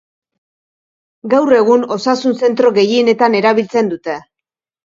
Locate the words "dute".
3.93-4.19